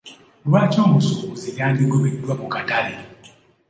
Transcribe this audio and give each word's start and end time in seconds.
Lwaki 0.47 0.77
omusuubuzi 0.87 1.49
yandigobeddwa 1.59 2.33
mu 2.39 2.47
katale? 2.53 2.95